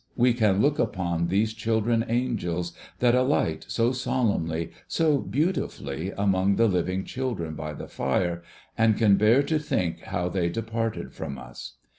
We 0.15 0.33
can 0.33 0.63
look 0.63 0.79
upon 0.79 1.27
these 1.27 1.53
children 1.53 2.03
angels 2.09 2.75
that 2.97 3.13
alight, 3.13 3.65
so 3.67 3.91
solemnly, 3.91 4.71
so 4.87 5.19
beautifully 5.19 6.11
among 6.17 6.55
the 6.55 6.67
living 6.67 7.03
children 7.05 7.53
by 7.53 7.73
the 7.73 7.87
fire, 7.87 8.41
and 8.75 8.97
can 8.97 9.15
bear 9.15 9.43
to 9.43 9.59
think 9.59 9.99
how 9.99 10.27
they 10.27 10.49
departed 10.49 11.13
from 11.13 11.37
us. 11.37 11.73